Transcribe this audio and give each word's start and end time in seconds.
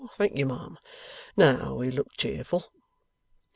Thank 0.15 0.35
you, 0.35 0.47
ma'am. 0.47 0.79
Now, 1.37 1.75
we 1.75 1.91
look 1.91 2.07
cheerful. 2.17 2.73